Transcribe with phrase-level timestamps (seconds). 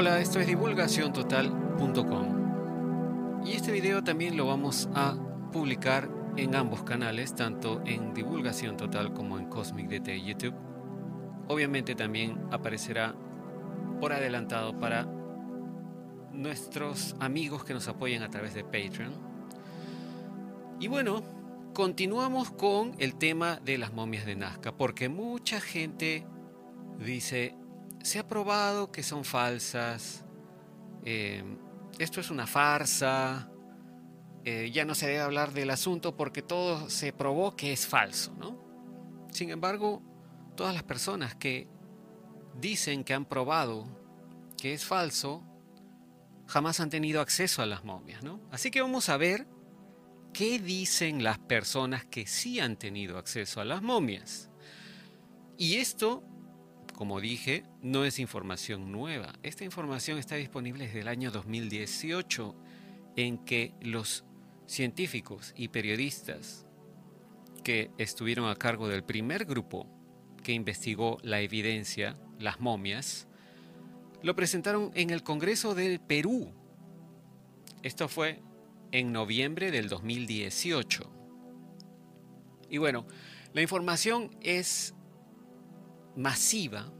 [0.00, 5.16] Hola, esto es divulgaciontotal.com y este video también lo vamos a
[5.50, 10.54] publicar en ambos canales, tanto en Divulgación Total como en Cosmic DT YouTube.
[11.48, 13.16] Obviamente también aparecerá
[14.00, 15.08] por adelantado para
[16.32, 19.12] nuestros amigos que nos apoyan a través de Patreon.
[20.78, 21.24] Y bueno,
[21.74, 26.24] continuamos con el tema de las momias de Nazca, porque mucha gente
[27.04, 27.56] dice,
[28.02, 30.24] se ha probado que son falsas,
[31.04, 31.42] eh,
[31.98, 33.50] esto es una farsa,
[34.44, 38.34] eh, ya no se debe hablar del asunto porque todo se probó que es falso,
[38.38, 38.58] ¿no?
[39.30, 40.02] Sin embargo,
[40.56, 41.68] todas las personas que
[42.58, 43.86] dicen que han probado
[44.56, 45.44] que es falso,
[46.46, 48.40] jamás han tenido acceso a las momias, ¿no?
[48.50, 49.46] Así que vamos a ver
[50.32, 54.50] qué dicen las personas que sí han tenido acceso a las momias.
[55.56, 56.24] Y esto
[56.98, 59.32] como dije, no es información nueva.
[59.44, 62.56] Esta información está disponible desde el año 2018
[63.14, 64.24] en que los
[64.66, 66.66] científicos y periodistas
[67.62, 69.86] que estuvieron a cargo del primer grupo
[70.42, 73.28] que investigó la evidencia, las momias,
[74.24, 76.52] lo presentaron en el Congreso del Perú.
[77.84, 78.42] Esto fue
[78.90, 81.08] en noviembre del 2018.
[82.68, 83.06] Y bueno,
[83.52, 84.96] la información es
[86.18, 86.92] masiva,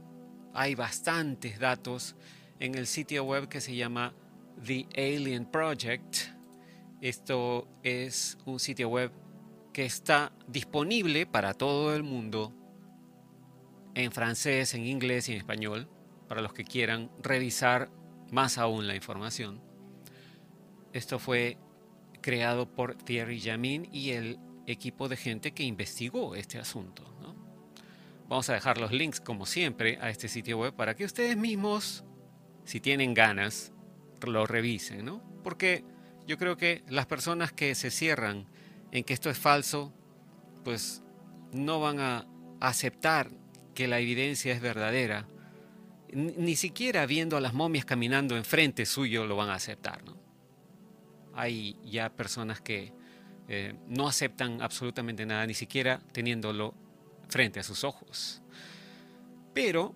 [0.53, 2.15] hay bastantes datos
[2.59, 4.13] en el sitio web que se llama
[4.65, 6.15] The Alien Project.
[7.01, 9.11] Esto es un sitio web
[9.73, 12.53] que está disponible para todo el mundo
[13.93, 15.89] en francés, en inglés y en español,
[16.29, 17.89] para los que quieran revisar
[18.31, 19.61] más aún la información.
[20.93, 21.57] Esto fue
[22.21, 27.18] creado por Thierry Jamin y el equipo de gente que investigó este asunto.
[28.29, 32.03] Vamos a dejar los links, como siempre, a este sitio web para que ustedes mismos,
[32.63, 33.73] si tienen ganas,
[34.21, 35.23] lo revisen, ¿no?
[35.43, 35.83] Porque
[36.27, 38.45] yo creo que las personas que se cierran
[38.91, 39.91] en que esto es falso,
[40.63, 41.01] pues
[41.53, 42.27] no van a
[42.59, 43.31] aceptar
[43.73, 45.27] que la evidencia es verdadera.
[46.13, 50.17] Ni siquiera viendo a las momias caminando enfrente suyo lo van a aceptar, ¿no?
[51.33, 52.93] Hay ya personas que
[53.47, 56.75] eh, no aceptan absolutamente nada, ni siquiera teniéndolo
[57.29, 58.41] frente a sus ojos.
[59.53, 59.95] Pero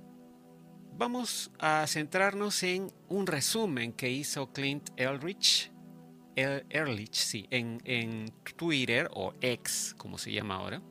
[0.97, 5.71] vamos a centrarnos en un resumen que hizo Clint Ehrlich,
[7.11, 10.81] sí, en, en Twitter o X, como se llama ahora,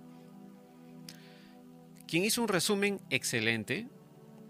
[2.07, 3.89] quien hizo un resumen excelente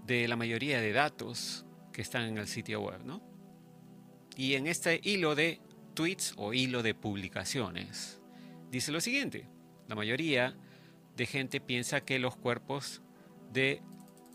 [0.07, 3.23] de la mayoría de datos que están en el sitio web, ¿no?
[4.37, 5.61] Y en este hilo de
[5.95, 8.21] tweets o hilo de publicaciones,
[8.71, 9.47] dice lo siguiente,
[9.89, 10.57] la mayoría
[11.17, 13.03] de gente piensa que los cuerpos
[13.53, 13.83] de,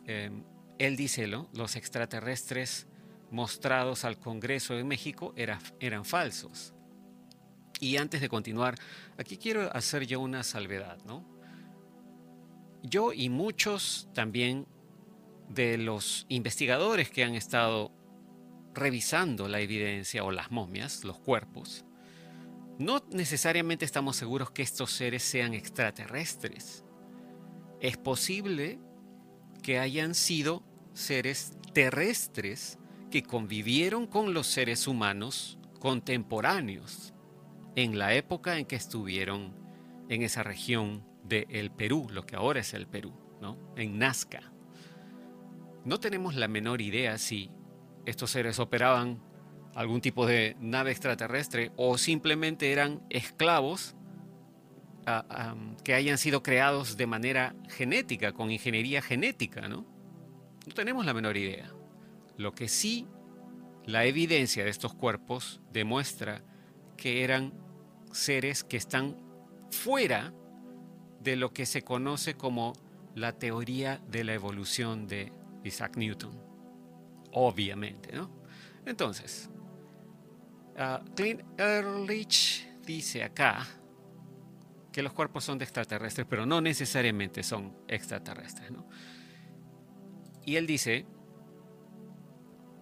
[0.05, 0.31] eh,
[0.79, 2.87] él dice, los extraterrestres
[3.31, 6.73] mostrados al Congreso de México eran falsos.
[7.79, 8.75] Y antes de continuar,
[9.17, 11.25] aquí quiero hacer yo una salvedad, ¿no?
[12.83, 14.67] Yo y muchos también
[15.49, 17.91] de los investigadores que han estado
[18.73, 21.85] revisando la evidencia o las momias, los cuerpos,
[22.79, 26.83] no necesariamente estamos seguros que estos seres sean extraterrestres.
[27.79, 28.79] Es posible
[29.63, 32.77] que hayan sido seres terrestres
[33.09, 37.13] que convivieron con los seres humanos contemporáneos
[37.75, 39.55] en la época en que estuvieron
[40.09, 43.57] en esa región del Perú, lo que ahora es el Perú, ¿no?
[43.75, 44.51] en Nazca.
[45.85, 47.51] No tenemos la menor idea si
[48.05, 49.21] estos seres operaban
[49.77, 53.95] algún tipo de nave extraterrestre o simplemente eran esclavos
[55.05, 59.85] ah, que hayan sido creados de manera genética, con ingeniería genética, ¿no?
[60.65, 61.71] No tenemos la menor idea.
[62.37, 63.05] Lo que sí,
[63.85, 66.41] la evidencia de estos cuerpos demuestra
[66.97, 67.53] que eran
[68.11, 69.15] seres que están
[69.69, 70.33] fuera
[71.21, 72.73] de lo que se conoce como
[73.13, 75.31] la teoría de la evolución de
[75.63, 76.31] Isaac Newton.
[77.31, 78.31] Obviamente, ¿no?
[78.87, 79.51] Entonces,
[80.77, 83.65] Uh, Clint Ehrlich dice acá
[84.91, 88.71] que los cuerpos son de extraterrestres, pero no necesariamente son extraterrestres.
[90.45, 91.05] Y él dice,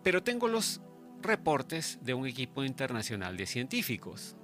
[0.03, 0.81] pero tengo los
[1.21, 4.35] reportes de un equipo internacional de científicos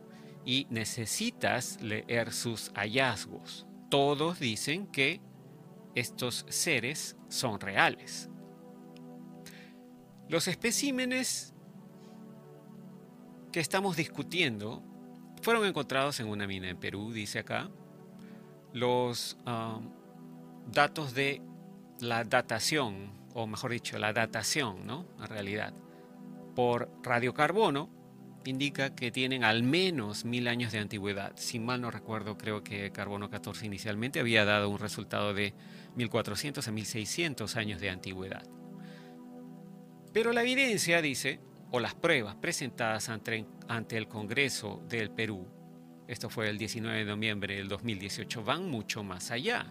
[0.46, 3.68] y necesitas leer sus hallazgos.
[3.90, 5.22] Todos dicen que
[5.94, 8.30] estos seres son reales.
[10.30, 11.51] Los especímenes
[13.52, 14.84] que estamos discutiendo
[15.42, 17.70] fueron encontrados en una mina en Perú, dice acá.
[18.74, 19.92] Los um,
[20.72, 21.42] datos de
[22.00, 25.06] la datación o mejor dicho, la datación, ¿no?
[25.20, 25.74] En realidad,
[26.56, 27.90] por radiocarbono,
[28.46, 31.34] indica que tienen al menos mil años de antigüedad.
[31.36, 35.54] Si mal no recuerdo, creo que carbono 14 inicialmente había dado un resultado de
[35.96, 38.44] 1400 a 1600 años de antigüedad.
[40.12, 41.40] Pero la evidencia, dice,
[41.72, 43.46] o las pruebas presentadas ante,
[43.98, 45.48] el Congreso del Perú,
[46.08, 49.66] esto fue el 19 de noviembre del 2018, van mucho más allá.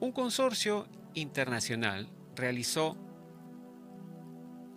[0.00, 2.96] Un consorcio internacional realizó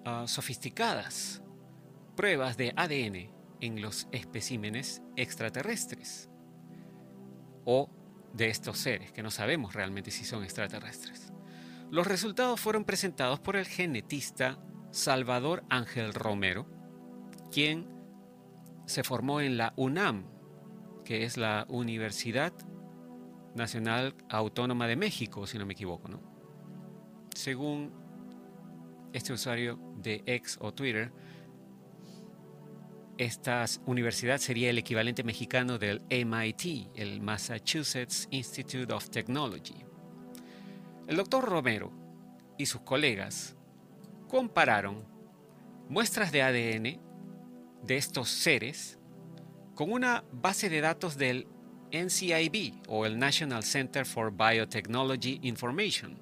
[0.05, 1.41] ah, sofisticadas
[2.15, 3.31] pruebas de ADN
[3.61, 6.29] en los especímenes extraterrestres
[7.65, 7.89] o
[8.33, 11.30] de estos seres, que no sabemos realmente si son extraterrestres.
[11.91, 14.57] Los resultados fueron presentados por el genetista
[14.91, 16.65] Salvador Ángel Romero,
[17.51, 17.85] quien
[18.85, 20.23] se formó en la UNAM,
[21.03, 22.53] que es la Universidad
[23.55, 26.21] Nacional Autónoma de México, si no me equivoco, ¿no?
[27.35, 27.91] Según
[29.11, 31.11] este usuario de X o Twitter,
[33.17, 39.90] esta universidad sería el equivalente mexicano del MIT, el Massachusetts Institute of Technology.
[41.11, 41.91] El doctor Romero
[42.57, 43.57] y sus colegas
[44.29, 45.03] compararon
[45.89, 47.01] muestras de ADN
[47.83, 48.97] de estos seres
[49.75, 51.49] con una base de datos del
[51.91, 56.17] NCIB o el National Center for Biotechnology Information.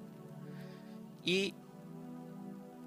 [1.24, 1.54] Y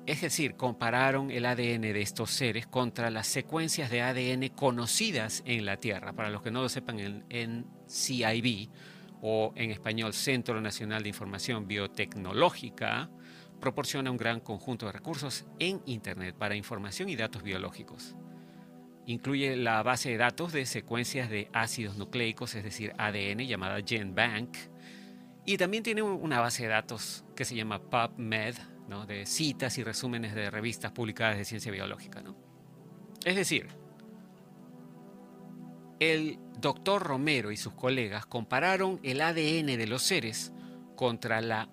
[0.06, 5.66] es decir, compararon el ADN de estos seres contra las secuencias de ADN conocidas en
[5.66, 6.12] la Tierra.
[6.12, 8.70] Para los que no lo sepan, el NCIB
[9.26, 13.10] o en español Centro Nacional de Información Biotecnológica
[13.62, 18.16] proporciona un gran conjunto de recursos en Internet para información y datos biológicos.
[19.06, 24.58] Incluye la base de datos de secuencias de ácidos nucleicos, es decir, ADN, llamada GenBank.
[25.46, 28.56] Y también tiene una base de datos que se llama PubMed,
[29.08, 32.22] de citas y resúmenes de revistas publicadas de ciencia biológica.
[33.26, 33.68] Es decir,
[36.00, 40.54] el doctor Romero y sus colegas compararon el ADN de los seres
[40.96, 41.70] contra la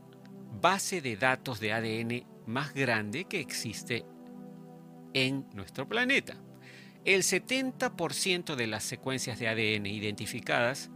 [0.60, 4.04] base de datos de ADN más grande que existe
[5.14, 6.36] en nuestro planeta.
[7.04, 10.90] El 70% de las secuencias de ADN identificadas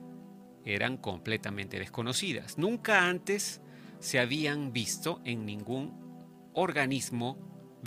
[0.64, 2.58] eran completamente desconocidas.
[2.58, 3.60] Nunca antes
[4.00, 7.38] se habían visto en ningún organismo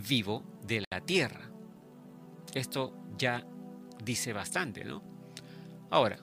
[0.07, 1.51] vivo de la Tierra.
[2.53, 3.45] Esto ya
[4.03, 5.16] dice bastante, ¿no?
[5.89, 6.19] Ahora,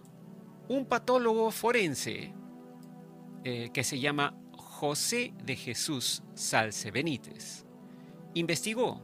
[0.69, 2.33] un patólogo forense
[3.45, 7.65] eh, que se llama José de Jesús Salce Benítez
[8.35, 9.01] investigó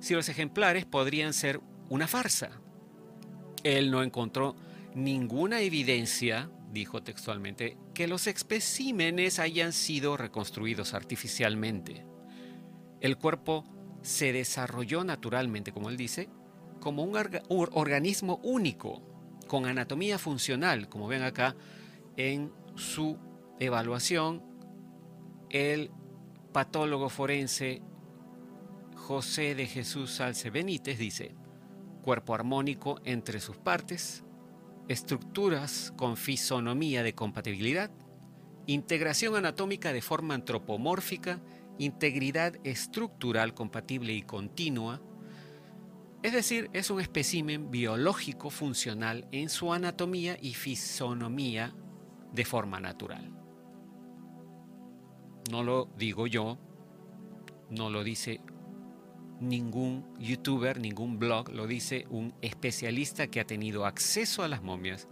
[0.00, 2.50] si los ejemplares podrían ser una farsa.
[3.64, 4.54] Él no encontró
[4.94, 12.06] ninguna evidencia, dijo textualmente, que los especímenes hayan sido reconstruidos artificialmente.
[13.00, 13.64] El cuerpo
[14.02, 16.28] se desarrolló naturalmente, como él dice,
[16.80, 17.16] como un,
[17.48, 19.02] organismo único,
[19.48, 21.56] con anatomía funcional, como ven acá
[22.16, 23.18] en su
[23.58, 24.42] evaluación,
[25.50, 25.90] el
[26.52, 27.82] patólogo forense
[28.94, 31.34] José de Jesús Salce Benítez dice,
[32.02, 34.22] cuerpo armónico entre sus partes,
[34.86, 37.90] estructuras con fisonomía de compatibilidad,
[38.66, 41.40] integración anatómica de forma antropomórfica,
[41.78, 45.00] integridad estructural compatible y continua,
[46.22, 51.74] es decir, es un espécimen biológico funcional en su anatomía y fisonomía
[52.32, 53.32] de forma natural.
[55.50, 56.58] No lo digo yo,
[57.70, 58.40] no lo dice
[59.40, 65.08] ningún youtuber, ningún blog, lo dice un especialista que ha tenido acceso a las momias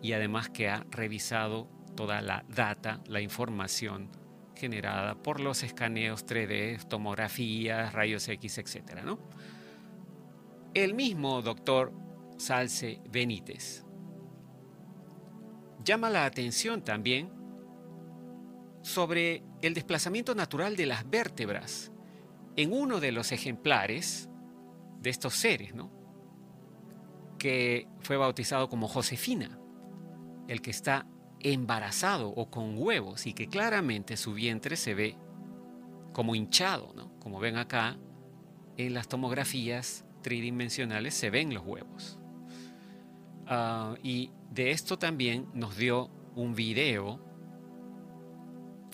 [0.00, 4.10] y además que ha revisado toda la data, la información
[4.54, 9.02] generada por los escaneos 3D, tomografías, rayos X, etc.
[9.04, 9.18] ¿no?
[10.74, 11.92] El mismo doctor
[12.36, 13.84] Salce Benítez
[15.82, 17.32] llama la atención también
[18.82, 21.90] sobre el desplazamiento natural de las vértebras
[22.56, 24.28] en uno de los ejemplares
[25.00, 25.90] de estos seres, ¿no?
[27.38, 29.58] que fue bautizado como Josefina,
[30.48, 31.06] el que está
[31.40, 35.16] embarazado o con huevos y que claramente su vientre se ve
[36.12, 37.18] como hinchado, ¿no?
[37.20, 37.96] como ven acá
[38.76, 42.18] en las tomografías tridimensionales se ven los huevos.
[43.46, 47.20] Ah, y de esto también nos dio un video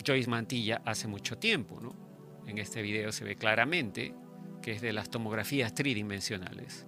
[0.05, 2.05] Joyce Mantilla hace mucho tiempo, ¿no?
[2.47, 4.13] en este video se ve claramente
[4.61, 6.87] que es de las tomografías tridimensionales,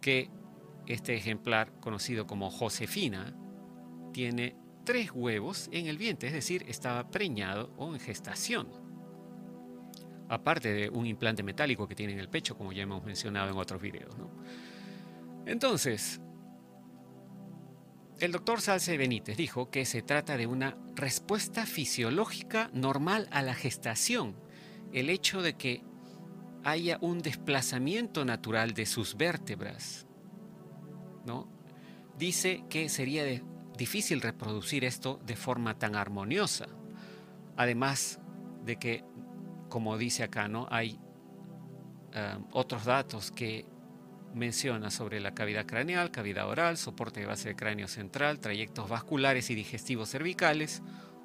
[0.00, 0.30] que
[0.86, 3.34] este ejemplar conocido como Josefina
[4.12, 8.68] tiene tres huevos en el vientre, es decir, estaba preñado o en gestación.
[10.28, 13.56] Aparte de un implante metálico que tiene en el pecho, como ya hemos mencionado en
[13.56, 14.14] otros videos.
[15.46, 16.20] Entonces,
[18.20, 23.54] el doctor Salce Benítez dijo que se trata de una respuesta fisiológica normal a la
[23.54, 24.36] gestación.
[24.92, 25.82] El hecho de que
[26.64, 30.06] haya un desplazamiento natural de sus vértebras.
[31.24, 31.48] ¿no?
[32.18, 33.24] Dice que sería
[33.76, 36.66] difícil reproducir esto de forma tan armoniosa.
[37.56, 38.20] Además
[38.64, 39.04] de que,
[39.68, 40.66] como dice acá, ¿no?
[40.70, 40.98] hay
[42.14, 43.66] um, otros datos que
[44.34, 49.50] menciona sobre la cavidad craneal, cavidad oral, soporte de base de cráneo central, trayectos vasculares
[49.50, 50.82] y digestivos cervicales,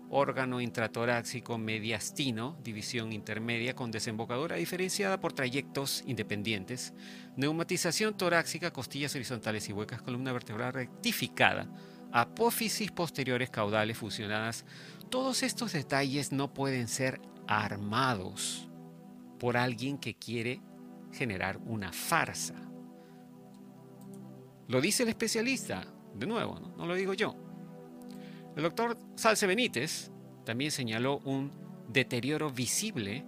[0.10, 6.94] órgano intratoráxico mediastino, división intermedia con desembocadura diferenciada por trayectos independientes,
[7.36, 11.68] neumatización torácica, costillas horizontales y huecas, columna vertebral rectificada,
[12.12, 14.66] apófisis posteriores caudales fusionadas.
[15.10, 18.70] Todos estos detalles no pueden ser armados
[19.40, 20.62] por alguien que quiere
[21.12, 22.56] generar una farsa.
[24.68, 25.86] Lo dice el especialista,
[26.16, 27.36] de nuevo, no, lo digo yo.
[28.56, 30.12] El doctor Salce Benítez
[30.46, 31.52] también señaló un
[31.90, 33.26] deterioro visible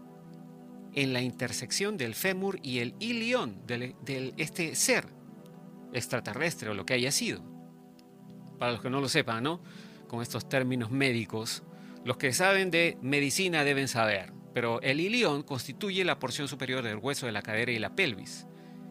[0.93, 3.95] en la intersección del fémur y el ilión de
[4.38, 5.07] este ser
[5.93, 7.41] extraterrestre o lo que haya sido.
[8.57, 9.62] Para los que no lo sepan, ¿no?
[10.07, 11.63] Con estos términos médicos,
[12.05, 16.97] los que saben de medicina deben saber, pero el ilión constituye la porción superior del
[16.97, 18.45] hueso de la cadera y la pelvis.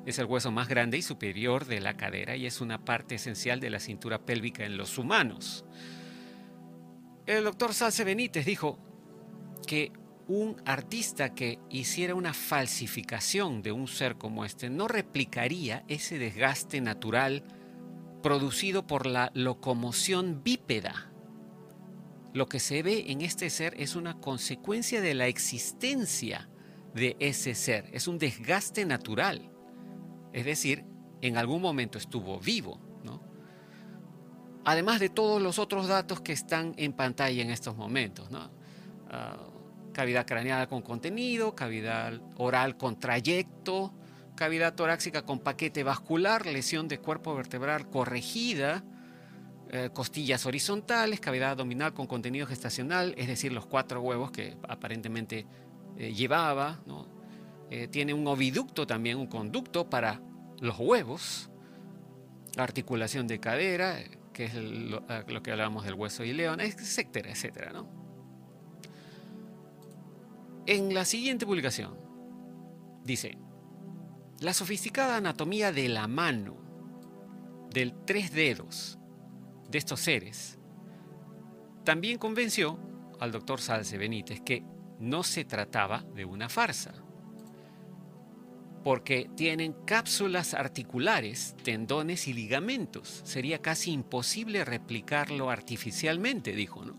[0.05, 3.61] Es el hueso más grande y superior de la cadera y es una parte esencial
[3.61, 5.65] de la cintura pélvica en los humanos.
[7.25, 8.81] El doctor Salce Benítez dijo
[9.65, 9.93] que
[10.27, 16.81] un artista que hiciera una falsificación de un ser como este no replicaría ese desgaste
[16.81, 17.45] natural
[18.25, 21.14] producido por la locomoción bípeda.
[22.35, 26.51] Lo que se ve en este ser es una consecuencia de la existencia
[26.95, 29.51] de ese ser, es un desgaste natural.
[30.35, 30.85] Es decir,
[31.23, 32.79] en algún momento estuvo vivo
[34.65, 38.29] además de todos los otros datos que están en pantalla en estos momentos.
[39.11, 39.37] Ah,
[39.93, 43.95] cavidad craneal con contenido, cavidad oral con trayecto,
[44.35, 48.85] cavidad torácica con paquete vascular, lesión de cuerpo vertebral corregida,
[49.71, 55.47] eh, costillas horizontales, cavidad abdominal con contenido gestacional, es decir, los cuatro huevos que aparentemente
[55.97, 56.81] eh, llevaba.
[57.71, 60.21] Eh, tiene un oviducto también, un conducto para
[60.61, 61.51] los huevos,
[62.57, 63.99] articulación de cadera,
[64.33, 65.03] que es lo,
[65.43, 67.73] que hablábamos del hueso y león, etcétera, etcétera.
[67.73, 67.89] ¿no?
[70.67, 71.97] En la siguiente publicación
[73.03, 73.39] dice,
[74.41, 76.57] la sofisticada anatomía de la mano,
[77.71, 78.99] del tres dedos
[79.75, 80.57] de estos seres,
[81.83, 82.79] también convenció
[83.19, 84.63] al doctor Salce Benítez que
[85.01, 86.95] no se trataba de una farsa
[88.85, 93.23] porque tienen cápsulas articulares, tendones y ligamentos.
[93.25, 96.85] Sería casi imposible replicarlo artificialmente, dijo.
[96.85, 96.95] ¿no?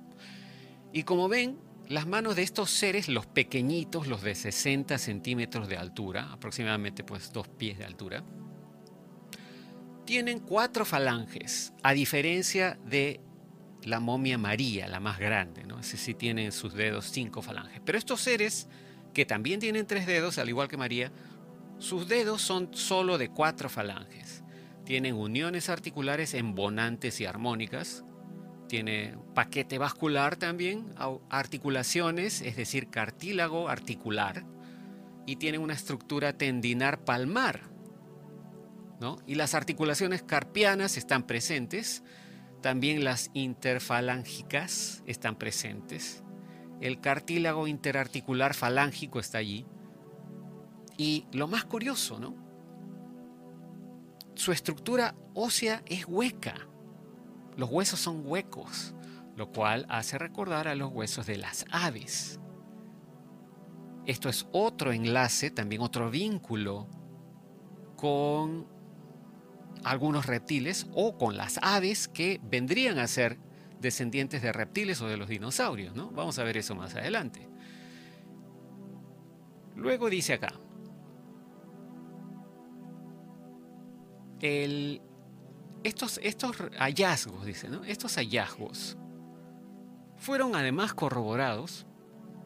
[0.91, 5.77] Y como ven, las manos de estos seres, los pequeñitos, los de 60 centímetros de
[5.77, 8.23] altura, aproximadamente pues dos pies de altura,
[10.05, 13.19] tienen cuatro falanges, a diferencia de
[13.83, 15.79] la momia María, la más grande, ¿no?
[15.79, 17.81] Ese sí tiene en sus dedos cinco falanges.
[17.85, 18.67] Pero estos seres,
[19.13, 21.11] que también tienen tres dedos, al igual que María,
[21.77, 24.43] sus dedos son solo de cuatro falanges.
[24.85, 28.03] Tienen uniones articulares embonantes y armónicas.
[28.67, 30.93] Tiene paquete vascular también,
[31.29, 34.45] articulaciones, es decir, cartílago articular.
[35.27, 37.74] Y tiene una estructura tendinar palmar.
[39.27, 42.03] Y las articulaciones carpianas están presentes.
[42.61, 46.23] También las interfalángicas están presentes.
[46.81, 49.65] El cartílago interarticular falángico está allí
[50.97, 52.35] y lo más curioso, ¿no?
[54.33, 56.55] Su estructura ósea es hueca.
[57.55, 58.93] Los huesos son huecos,
[59.35, 62.39] lo cual hace recordar a los huesos de las aves.
[64.05, 66.87] Esto es otro enlace, también otro vínculo
[67.95, 68.74] con
[69.85, 73.37] algunos reptiles o con las aves que vendrían a ser
[73.79, 76.09] descendientes de reptiles o de los dinosaurios, ¿no?
[76.11, 77.47] Vamos a ver eso más adelante.
[79.75, 80.53] Luego dice acá,
[85.83, 88.97] estos, estos hallazgos, dice, estos hallazgos
[90.17, 91.85] fueron además corroborados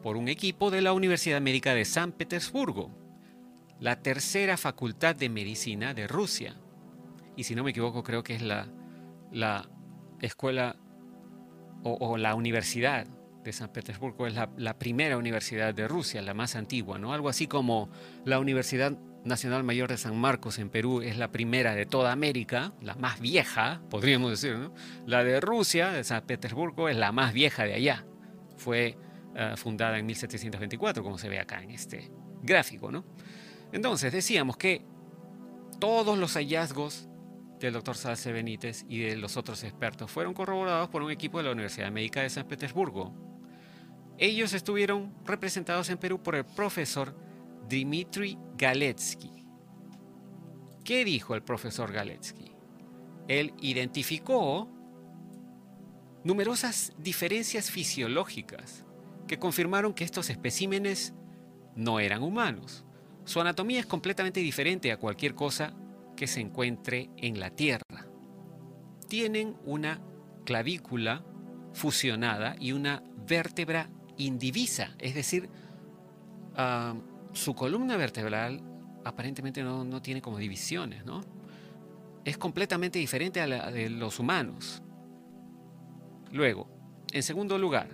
[0.02, 2.90] por un equipo de la Universidad Médica de San Petersburgo,
[3.80, 6.59] la tercera facultad de medicina de Rusia.
[7.36, 8.68] Y si no me equivoco, creo que es la,
[9.32, 9.68] la
[10.20, 10.76] escuela
[11.82, 13.06] o, la Universidad
[13.42, 17.14] de San Petersburgo es la, primera universidad de Rusia, la más antigua, ¿no?
[17.14, 17.88] Algo así como
[18.24, 22.72] la Universidad Nacional Mayor de San Marcos en Perú es la primera de toda América,
[22.82, 24.74] la más vieja, podríamos decir, ¿no?
[25.06, 28.04] La de Rusia, de San Petersburgo, es la más vieja de allá.
[28.56, 28.96] Fue
[29.34, 32.10] eh, fundada en 1724, como se ve acá en este
[32.42, 33.04] gráfico, ¿no?
[33.72, 34.84] Entonces, decíamos que
[35.78, 37.09] todos los hallazgos
[37.66, 41.44] del doctor Salce Benítez y de los otros expertos fueron corroborados por un equipo de
[41.44, 43.12] la Universidad Médica de San Petersburgo.
[44.18, 47.14] Ellos estuvieron representados en Perú por el profesor
[47.68, 49.44] Dmitry Galetsky.
[50.84, 52.52] ¿Qué dijo el profesor Galetsky?
[53.28, 54.68] Él identificó
[56.24, 58.84] numerosas diferencias fisiológicas
[59.26, 61.14] que confirmaron que estos especímenes
[61.76, 62.84] no eran humanos.
[63.24, 65.72] Su anatomía es completamente diferente a cualquier cosa
[66.20, 68.06] que se encuentre en la Tierra.
[69.08, 70.02] Tienen una
[70.44, 71.24] clavícula
[71.72, 75.48] fusionada y una vértebra indivisa, es decir,
[76.56, 76.94] ah,
[77.32, 78.60] su columna vertebral
[79.02, 81.22] aparentemente no, tiene como divisiones, ¿no?
[82.26, 84.82] Es completamente diferente a la de los humanos.
[86.32, 86.68] Luego,
[87.14, 87.88] en segundo lugar,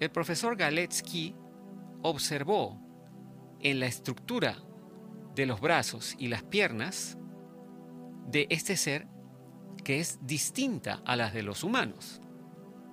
[0.00, 1.34] el profesor Galetsky
[2.00, 2.80] observó
[3.60, 4.56] en la estructura
[5.34, 7.18] de los brazos y las piernas
[8.26, 9.06] de este ser
[9.84, 12.20] que es distinta a las de los humanos.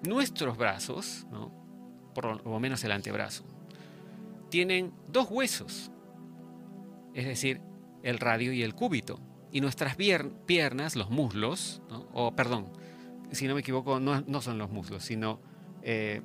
[0.07, 1.27] Nuestros brazos,
[2.13, 3.43] por lo menos el antebrazo,
[4.49, 5.91] tienen dos huesos,
[7.13, 7.61] es decir,
[8.03, 9.19] el radio y el cúbito.
[9.51, 11.81] Y nuestras piernas, los muslos,
[12.13, 12.71] o perdón,
[13.31, 15.39] si no me equivoco, no, son los muslos, sino
[15.81, 16.21] eh,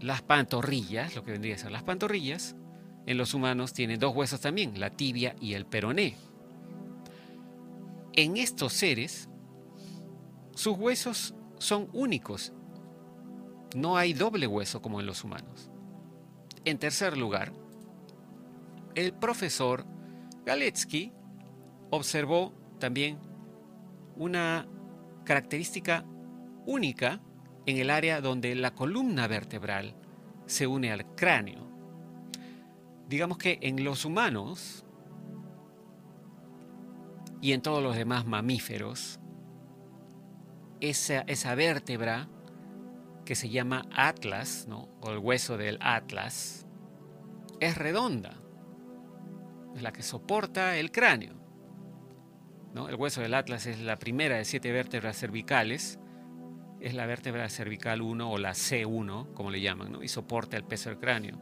[0.00, 2.56] las pantorrillas, lo que vendría a ser las pantorrillas,
[3.06, 6.16] en los humanos tienen dos huesos también, la tibia y el peroné.
[8.18, 9.28] En estos seres,
[10.52, 12.52] sus huesos son únicos.
[13.76, 15.70] No hay doble hueso como en los humanos.
[16.64, 17.52] En tercer lugar,
[18.96, 19.86] el profesor
[20.44, 21.12] Galetsky
[21.90, 23.20] observó también
[24.16, 24.66] una
[25.24, 26.04] característica
[26.66, 27.20] única
[27.66, 29.94] en el área donde la columna vertebral
[30.46, 31.70] se une al cráneo.
[33.08, 34.84] Digamos que en los humanos
[37.40, 39.20] y en todos los demás mamíferos,
[40.80, 42.28] esa, vértebra
[43.24, 44.88] que se llama atlas, ¿no?
[45.00, 46.66] o el hueso del atlas,
[47.60, 48.34] es redonda,
[49.74, 51.34] es la que soporta el cráneo.
[52.74, 52.88] ¿no?
[52.88, 55.98] El hueso del atlas es la primera de siete vértebras cervicales,
[56.80, 60.02] es la vértebra cervical 1 o la C1, como le llaman, ¿no?
[60.02, 61.38] y soporta el peso del cráneo.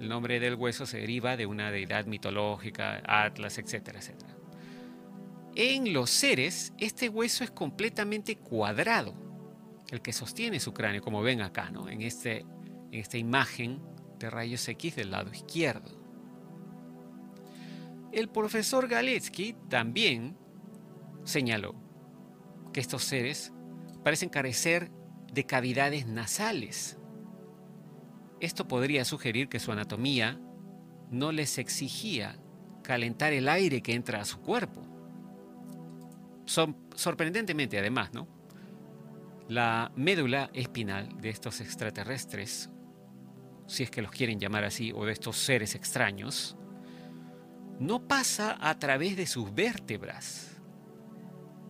[0.00, 4.29] El nombre del hueso se deriva de una deidad mitológica, Atlas, etcétera, etcétera.
[5.54, 9.14] En los seres, este hueso es completamente cuadrado
[9.90, 11.88] el que sostiene su cráneo, como ven acá, ¿no?
[11.88, 13.80] en, este, en esta imagen
[14.18, 15.98] de rayos X del lado izquierdo.
[18.12, 20.36] El profesor Galetsky también
[21.24, 21.74] señaló
[22.72, 23.52] que estos seres
[24.04, 24.90] parecen carecer
[25.32, 26.98] de cavidades nasales.
[28.40, 30.40] Esto podría sugerir que su anatomía
[31.10, 32.38] no les exigía
[32.82, 34.89] calentar el aire que entra a su cuerpo.
[36.94, 38.28] Sorprendentemente, además, ¿no?
[39.48, 42.70] La médula espinal de estos extraterrestres,
[43.66, 46.56] si es que los quieren llamar así, o de estos seres extraños,
[47.78, 50.60] no pasa a través de sus vértebras.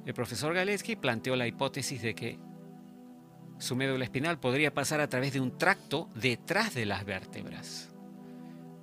[0.04, 2.38] El profesor Galetsky planteó la hipótesis de que
[3.58, 7.94] su médula espinal podría pasar a través de un tracto detrás de las vértebras.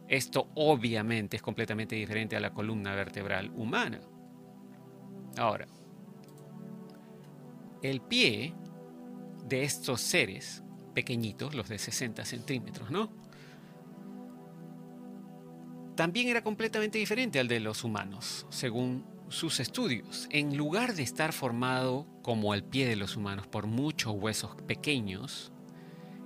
[0.08, 4.00] Esto obviamente es completamente diferente a la columna vertebral humana.
[5.38, 5.68] Ahora,
[7.90, 8.54] el pie
[9.46, 13.12] de estos seres pequeñitos, los de 60 centímetros, ¿no?
[15.96, 20.28] También era completamente diferente al de los humanos, según sus estudios.
[20.32, 25.52] En lugar de estar formado como el pie de los humanos por muchos huesos pequeños,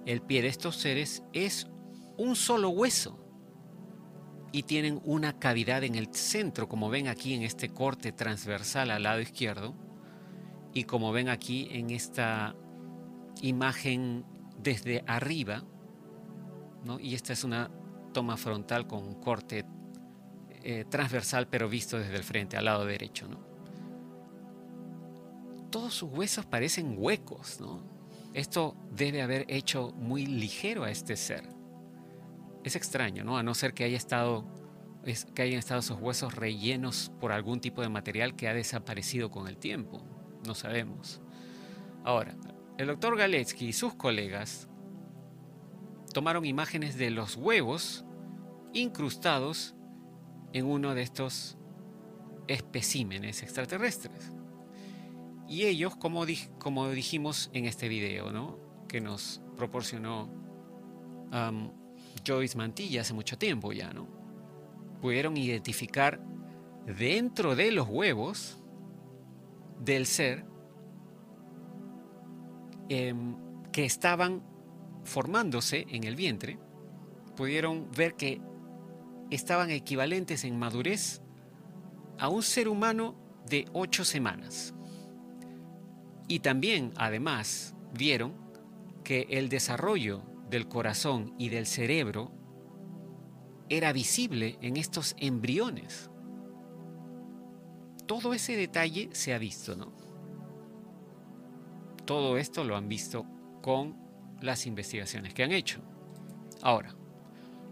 [0.05, 1.67] el pie de estos seres es
[2.17, 3.17] un solo hueso
[4.51, 9.03] y tienen una cavidad en el centro, como ven aquí en este corte transversal al
[9.03, 9.73] lado izquierdo,
[10.73, 12.55] y como ven aquí en esta
[13.41, 14.25] imagen
[14.57, 15.63] desde arriba,
[16.85, 16.99] ¿no?
[16.99, 17.69] y esta es una
[18.13, 19.65] toma frontal con un corte
[20.63, 23.27] eh, transversal pero visto desde el frente, al lado derecho.
[23.27, 23.39] ¿no?
[25.69, 27.59] Todos sus huesos parecen huecos.
[27.59, 27.81] ¿no?
[28.33, 31.47] Esto debe haber hecho muy ligero a este ser.
[32.63, 33.37] Es extraño, ¿no?
[33.37, 34.45] a no ser que haya estado
[35.03, 39.31] es que hayan estado esos huesos rellenos por algún tipo de material que ha desaparecido
[39.31, 40.03] con el tiempo.
[40.45, 41.21] No sabemos.
[42.03, 42.35] Ahora,
[42.77, 44.67] el doctor Galetsky y sus colegas
[46.13, 48.05] tomaron imágenes de los huevos
[48.73, 49.75] incrustados
[50.53, 51.57] en uno de estos
[52.47, 54.31] especímenes extraterrestres.
[55.47, 60.29] Y ellos, como, dijimos en este video, que nos proporcionó
[62.25, 64.21] Joyce Mantilla hace mucho tiempo ya, ¿no?
[65.01, 66.21] pudieron identificar
[66.85, 68.60] dentro de los huevos
[69.81, 70.45] del ser
[72.89, 73.35] em,
[73.71, 74.43] que estaban
[75.03, 76.59] formándose en el vientre,
[77.35, 78.41] pudieron ver que
[79.31, 81.21] estaban equivalentes en madurez
[82.19, 83.15] a un ser humano
[83.49, 84.75] de ocho semanas.
[86.27, 88.33] Y también, además, vieron
[89.03, 92.31] que el desarrollo del corazón y del cerebro
[93.69, 96.10] era visible en estos embriones.
[98.11, 99.93] Todo ese detalle se ha visto, ¿no?
[102.03, 103.25] Todo esto lo han visto
[103.61, 103.95] con
[104.41, 105.79] las investigaciones que han hecho.
[106.61, 106.93] Ahora,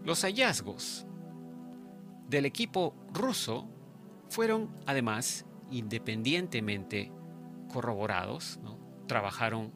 [0.02, 1.04] los hallazgos
[2.26, 3.68] del equipo ruso
[4.30, 7.12] fueron además independientemente
[7.70, 8.60] corroborados,
[9.06, 9.74] trabajaron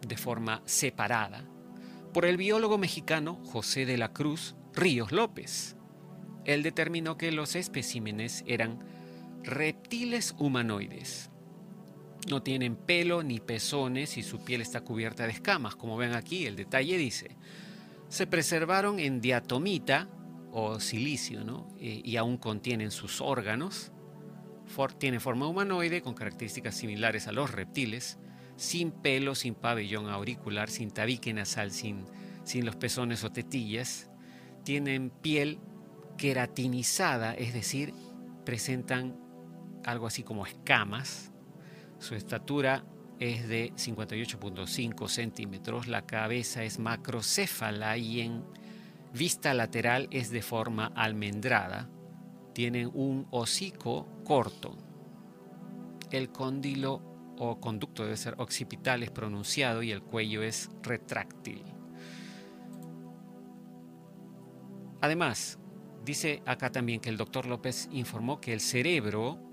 [0.00, 1.44] de forma separada
[2.14, 5.76] por el biólogo mexicano José de la Cruz Ríos López.
[6.46, 8.96] Él determinó que los especímenes eran
[9.42, 11.30] reptiles humanoides.
[12.28, 15.76] No tienen pelo ni pezones y su piel está cubierta de escamas.
[15.76, 17.36] Como ven aquí, el detalle dice,
[18.08, 20.08] se preservaron en diatomita
[20.52, 21.68] o silicio, ¿no?
[21.78, 23.92] Eh, y aún contienen sus órganos.
[24.98, 28.18] tiene forma humanoide con características similares a los reptiles,
[28.56, 32.04] sin pelo, sin pabellón auricular, sin tabique nasal, sin,
[32.44, 34.10] sin los pezones o tetillas.
[34.64, 35.60] Tienen piel
[36.18, 37.94] queratinizada, es decir,
[38.44, 39.27] presentan
[39.84, 41.32] algo así como escamas.
[41.98, 42.84] Su estatura
[43.18, 48.44] es de 58.5 centímetros, la cabeza es macrocéfala y en
[49.12, 51.88] vista lateral es de forma almendrada.
[52.52, 54.76] Tienen un hocico corto.
[56.10, 57.02] El cóndilo
[57.38, 61.62] o conducto debe ser occipital, es pronunciado y el cuello es retráctil.
[65.00, 65.58] Además,
[66.04, 69.47] dice acá también que el doctor López informó que el cerebro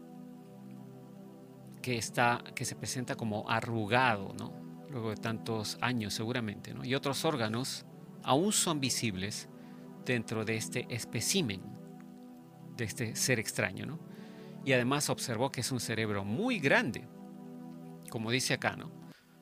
[1.85, 4.51] que, está, que se presenta como arrugado, ¿no?
[4.89, 6.83] luego de tantos años seguramente, ¿no?
[6.83, 7.85] y otros órganos
[8.23, 9.49] aún son visibles
[10.03, 11.61] dentro de este espécimen,
[12.75, 13.85] de este ser extraño.
[13.85, 13.99] ¿no?
[14.65, 17.07] Y además observó que es un cerebro muy grande,
[18.09, 18.75] como dice acá.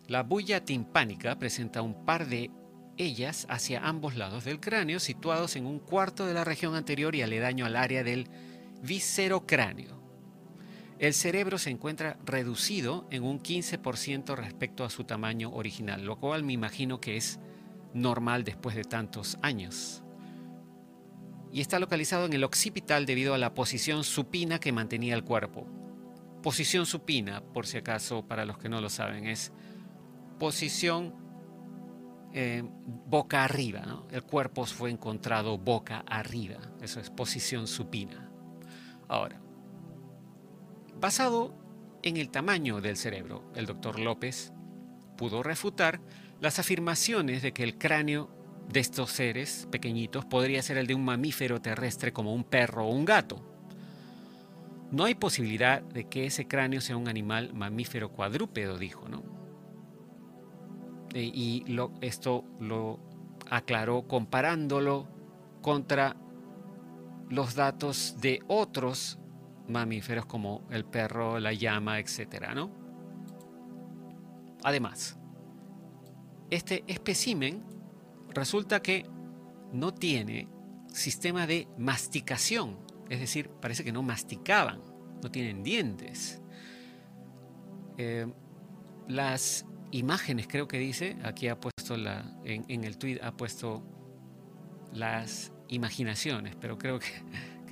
[0.07, 2.51] La bulla timpánica presenta un par de
[2.97, 7.21] ellas hacia ambos lados del cráneo, situados en un cuarto de la región anterior y
[7.21, 8.27] aledaño al área del
[8.81, 10.02] viscerocráneo.
[11.03, 16.43] El cerebro se encuentra reducido en un 15% respecto a su tamaño original, lo cual
[16.43, 17.41] me imagino que es
[17.93, 20.01] normal después de tantos años.
[21.51, 25.67] Y está localizado en el occipital debido a la posición supina que mantenía el cuerpo.
[26.41, 29.51] Posición supina, por si acaso, para los que no lo saben, es
[30.39, 31.13] posición
[32.31, 32.63] eh,
[33.07, 34.05] boca arriba.
[34.09, 36.59] El cuerpo fue encontrado boca arriba.
[36.81, 38.31] Eso es posición supina.
[39.09, 39.42] Ahora,
[40.99, 41.53] basado
[42.03, 44.53] en el tamaño del cerebro, el doctor López
[45.17, 46.01] pudo refutar
[46.41, 48.29] las afirmaciones de que el cráneo
[48.69, 52.91] de estos seres pequeñitos podría ser el de un mamífero terrestre como un perro o
[52.91, 53.41] un gato.
[54.91, 59.23] No hay posibilidad de que ese cráneo sea un animal mamífero cuadrúpedo, dijo, ¿no?
[61.13, 61.65] E, y
[62.01, 62.99] esto lo
[63.49, 65.07] aclaró comparándolo
[65.61, 66.15] contra
[67.29, 69.19] los datos de otros
[69.67, 72.53] mamíferos como el perro, la llama, etc.
[72.55, 72.71] ¿no?
[74.63, 75.17] Además,
[76.49, 77.63] este espécimen
[78.29, 79.05] resulta que
[79.71, 80.47] no tiene
[80.93, 82.77] sistema de masticación
[83.09, 84.81] es decir, parece que no masticaban,
[85.21, 86.41] no tienen dientes.
[87.97, 88.25] Eh,
[89.07, 93.83] las imágenes, creo que dice, aquí ha puesto la, en, el tweet ha puesto
[94.91, 97.07] las imaginaciones, pero creo que,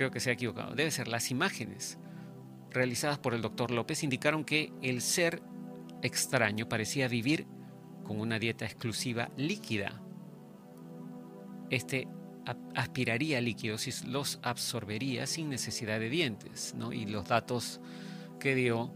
[0.02, 0.74] creo que se ha equivocado.
[0.74, 1.96] Debe ser las imágenes
[2.70, 5.40] realizadas por el doctor López indicaron que el ser
[6.02, 7.46] extraño parecía vivir
[8.02, 10.02] con una dieta exclusiva líquida.
[11.70, 12.08] Este
[12.74, 16.74] aspiraría líquidos los absorbería sin necesidad de dientes.
[16.76, 16.92] ¿no?
[16.92, 17.80] Y los datos
[18.40, 18.86] que dio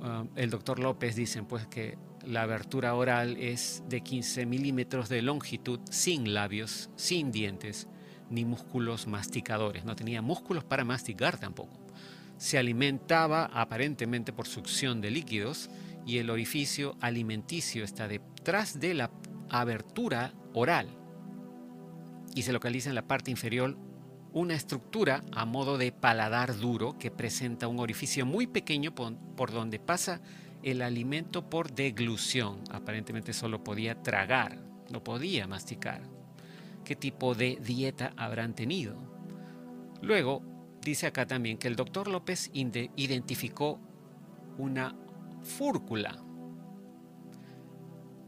[0.00, 5.22] uh, el doctor López dicen pues que la abertura oral es de 15 milímetros de
[5.22, 7.86] longitud, sin labios, sin dientes,
[8.30, 9.84] ni músculos masticadores.
[9.84, 11.78] No tenía músculos para masticar tampoco.
[12.36, 15.70] Se alimentaba aparentemente por succión de líquidos
[16.06, 19.10] y el orificio alimenticio está detrás de la
[19.50, 20.88] abertura oral
[22.34, 23.76] y se localiza en la parte inferior
[24.32, 29.78] una estructura a modo de paladar duro que presenta un orificio muy pequeño por, donde
[29.78, 30.20] pasa
[30.62, 32.60] el alimento por deglución.
[32.70, 34.58] Aparentemente solo podía tragar,
[34.90, 36.17] no podía masticar.
[36.88, 38.96] ¿Qué tipo de dieta habrán tenido?
[40.00, 40.42] Luego,
[40.80, 43.78] dice acá también que el doctor López identificó
[44.56, 44.96] una
[45.42, 46.24] fúrcula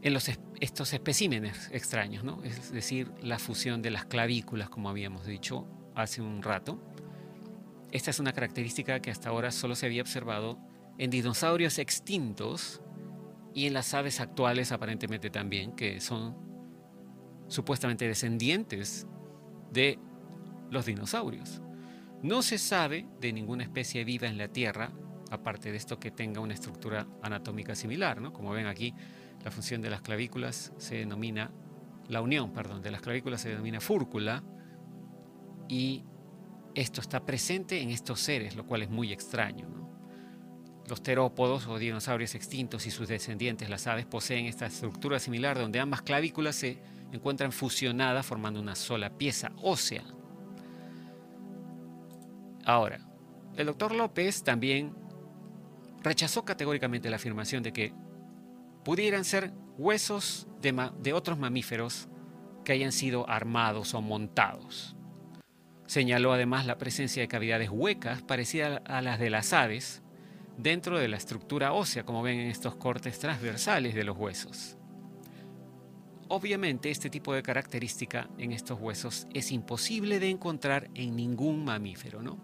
[0.03, 2.43] en los, estos especímenes extraños, ¿no?
[2.43, 6.79] es decir, la fusión de las clavículas, como habíamos dicho hace un rato.
[7.89, 10.59] Esta es una característica que hasta ahora solo se había observado
[10.99, 12.79] en dinosaurios extintos
[13.55, 16.50] y en las aves actuales aparentemente también, que son
[17.51, 19.05] supuestamente descendientes
[19.71, 19.99] de
[20.69, 21.61] los dinosaurios.
[22.23, 24.91] No se sabe de ninguna especie viva en la Tierra,
[25.29, 28.31] aparte de esto que tenga una estructura anatómica similar, ¿no?
[28.31, 28.93] Como ven aquí,
[29.43, 31.51] la función de las clavículas se denomina,
[32.07, 34.43] la unión, perdón, de las clavículas se denomina fúrcula
[35.67, 36.03] y
[36.73, 39.67] esto está presente en estos seres, lo cual es muy extraño.
[40.87, 45.79] Los terópodos o dinosaurios extintos y sus descendientes, las aves, poseen esta estructura similar donde
[45.79, 46.79] ambas clavículas se
[47.11, 50.03] encuentran fusionadas formando una sola pieza ósea.
[52.65, 52.99] Ahora,
[53.55, 54.95] el doctor López también
[56.03, 57.93] rechazó categóricamente la afirmación de que
[58.83, 62.07] pudieran ser huesos de, otros mamíferos
[62.63, 64.95] que hayan sido armados o montados.
[65.85, 70.01] Señaló además la presencia de cavidades huecas parecidas a las de las aves
[70.57, 74.77] dentro de la estructura ósea, como ven en estos cortes transversales de los huesos.
[76.33, 82.21] Obviamente este tipo de característica en estos huesos es imposible de encontrar en ningún mamífero,
[82.21, 82.39] ¿no?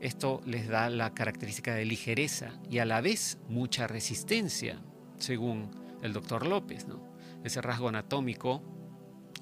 [0.00, 4.82] Esto les da la característica de ligereza y a la vez mucha resistencia,
[5.18, 5.70] según
[6.02, 6.88] el doctor López.
[6.88, 7.00] ¿no?
[7.44, 8.60] Ese rasgo anatómico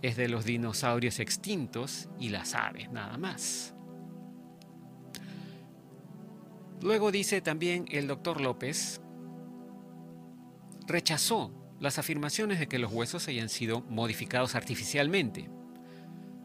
[0.02, 3.74] es de los dinosaurios extintos y las aves, nada más.
[6.82, 9.00] Luego dice también el doctor López,
[10.86, 15.50] rechazó las afirmaciones de que los huesos hayan sido modificados artificialmente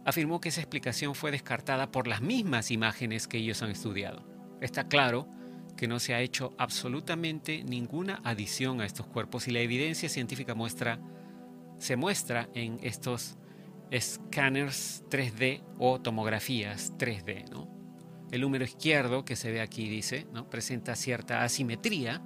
[0.03, 4.25] afirmó que esa explicación fue descartada por las mismas imágenes que ellos han estudiado.
[4.61, 5.27] Está claro
[5.75, 10.55] que no se ha hecho absolutamente ninguna adición a estos cuerpos y la evidencia científica
[10.55, 10.99] muestra,
[11.77, 13.37] se muestra en estos
[13.91, 17.67] escáneres 3D o tomografías 3D.
[18.31, 20.49] El número izquierdo que se ve aquí dice, ¿no?
[20.49, 22.23] presenta cierta asimetría,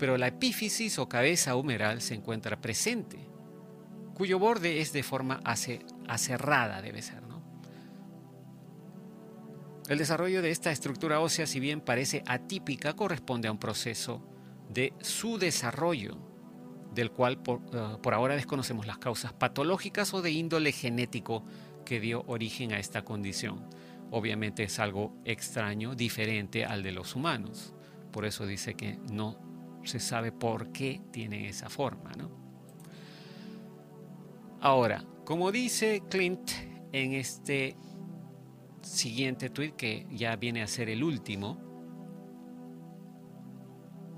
[0.00, 3.18] pero la epífisis o cabeza humeral se encuentra presente
[4.14, 7.22] cuyo borde es de forma aserrada, debe ser.
[7.22, 7.42] ¿no?
[9.88, 14.22] El desarrollo de esta estructura ósea, si bien parece atípica, corresponde a un proceso
[14.68, 16.18] de su desarrollo,
[16.94, 21.44] del cual por, eh, por ahora desconocemos las causas patológicas o de índole genético
[21.84, 23.68] que dio origen a esta condición.
[24.10, 27.74] Obviamente es algo extraño, diferente al de los humanos.
[28.12, 29.49] Por eso dice que no
[29.84, 32.12] se sabe por qué tienen esa forma.
[32.12, 32.30] ¿no?
[34.60, 36.50] Ahora, como dice Clint
[36.92, 37.76] en este
[38.82, 41.58] siguiente tweet, que ya viene a ser el último,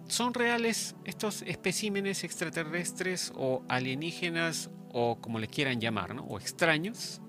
[0.08, 6.22] ¿son reales estos especímenes extraterrestres o alienígenas o como le quieran llamar, ¿no?
[6.24, 7.20] o extraños?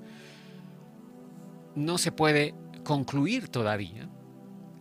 [1.76, 4.10] No se puede concluir todavía.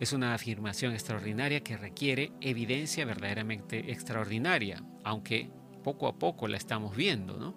[0.03, 5.49] Es una afirmación extraordinaria que requiere evidencia verdaderamente extraordinaria, aunque
[5.81, 7.55] poco a poco la estamos viendo, ¿no?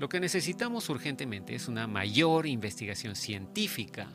[0.00, 4.08] Lo que necesitamos urgentemente es una mayor investigación científica.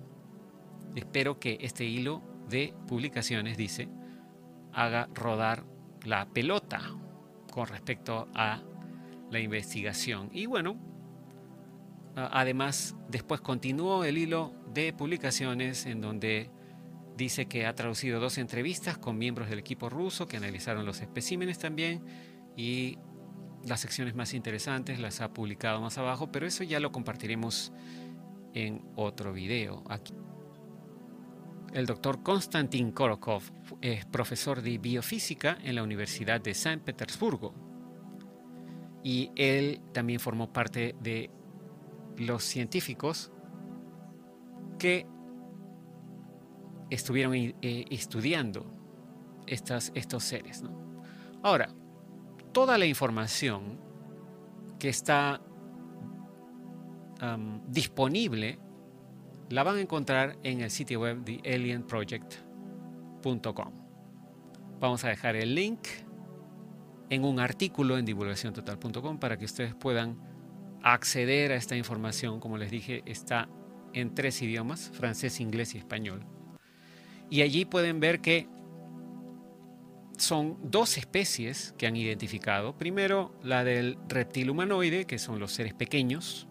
[0.98, 3.88] Espero que este hilo de publicaciones, dice,
[4.74, 5.64] haga rodar
[6.04, 6.82] la pelota
[7.54, 8.62] con respecto a
[9.30, 10.30] la investigación.
[10.34, 10.76] Y bueno,
[12.18, 16.52] además, después continuó el hilo de publicaciones en donde
[17.22, 21.60] dice que ha traducido dos entrevistas con miembros del equipo ruso que analizaron los especímenes
[21.60, 22.04] también
[22.58, 22.98] y
[23.64, 27.72] las secciones más interesantes las ha publicado más abajo, pero eso ya lo compartiremos
[28.54, 29.84] en otro video.
[29.88, 30.14] Aquí.
[31.74, 33.44] El doctor Konstantin Korokov
[33.82, 37.54] es profesor de biofísica en la Universidad de San Petersburgo
[39.04, 41.30] y él también formó parte de
[42.18, 43.32] los científicos
[44.80, 45.06] que
[46.92, 48.66] estuvieron eh, estudiando
[49.48, 50.64] estas, estos seres.
[51.42, 51.74] Ahora,
[52.52, 53.80] toda la información
[54.78, 55.42] que está
[57.68, 58.58] disponible
[59.50, 63.74] la van a encontrar en el sitio web de alienproject.com.
[64.80, 65.88] Vamos a dejar el link
[67.10, 70.18] en un artículo en divulgaciontotal.com para que ustedes puedan
[70.82, 72.40] acceder a esta información.
[72.40, 73.50] Como les dije, está
[73.94, 76.26] en tres idiomas, francés, inglés y español.
[77.32, 78.48] Y allí pueden ver que
[80.18, 82.78] son dos especies que han identificado.
[82.78, 86.48] Primero, la del reptil humanoide, que son los seres pequeños.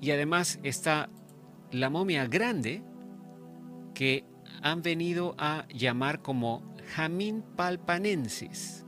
[0.00, 1.08] Y además está
[1.70, 2.82] la momia grande,
[3.94, 4.24] que
[4.62, 8.84] han venido a llamar como Jamin palpanensis,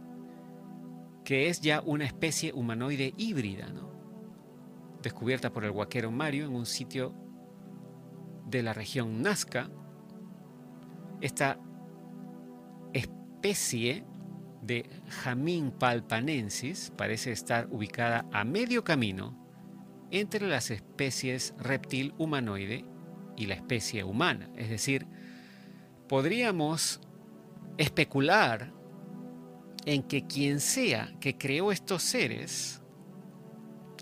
[1.24, 3.72] que es ya una especie humanoide híbrida,
[5.03, 7.14] descubierta por el guaquero Mario en un sitio
[8.46, 9.70] de la región Nazca.
[11.21, 11.59] Esta
[12.93, 14.05] especie
[14.63, 19.39] de Jamin palpanensis parece estar ubicada a medio camino
[20.11, 22.85] entre las especies reptil humanoide
[23.37, 24.51] y la especie humana.
[24.57, 25.07] Es decir,
[26.09, 27.01] podríamos
[27.79, 28.73] especular
[29.87, 32.83] en que quien sea que creó estos seres,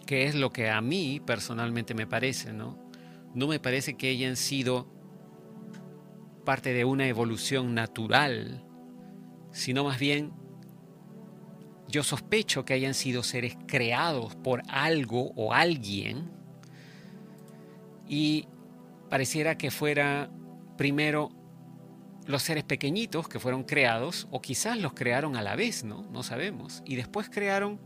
[0.06, 2.90] que es lo que a mí personalmente me parece, ¿no?
[3.34, 4.97] No me parece que hayan sido
[6.48, 8.64] parte de una evolución natural,
[9.52, 10.32] sino más bien
[11.88, 16.30] yo sospecho que hayan sido seres creados por algo o alguien
[18.06, 18.48] y
[19.10, 20.30] pareciera que fuera
[20.78, 21.28] primero
[22.24, 26.08] los seres pequeñitos que fueron creados, o quizás los crearon a la vez, ¿no?
[26.10, 26.82] No sabemos.
[26.86, 27.78] Y después crearon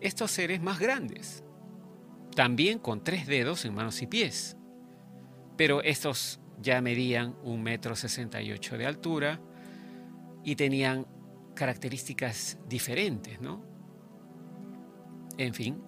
[0.00, 1.44] estos seres más grandes,
[2.34, 4.56] también con tres dedos en manos y pies.
[5.58, 9.40] Pero estos ya medían un metro sesenta y ocho de altura
[10.44, 11.06] y tenían
[11.54, 13.62] características diferentes, ¿no?
[15.36, 15.82] En fin,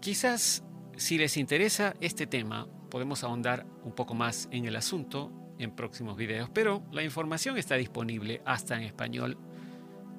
[0.00, 0.64] quizás
[0.96, 6.16] si les interesa este tema, podemos ahondar un poco más en el asunto en próximos
[6.16, 9.36] videos, pero la información está disponible hasta en español,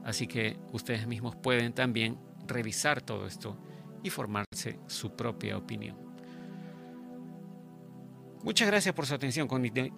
[0.03, 3.57] así que ustedes mismos pueden también revisar todo esto
[4.03, 6.08] y formarse su propia opinión.
[8.43, 9.47] Muchas gracias por su atención.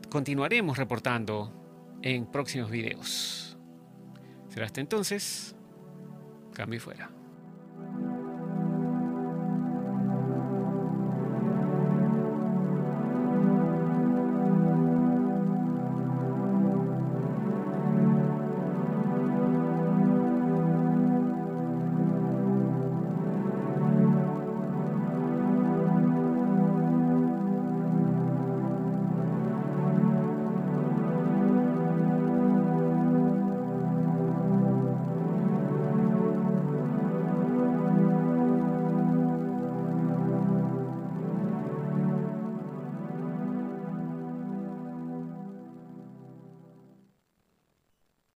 [0.09, 1.53] Continuaremos reportando
[2.01, 3.57] en próximos videos.
[4.49, 5.55] Será hasta entonces.
[6.53, 7.20] Cambio fuera.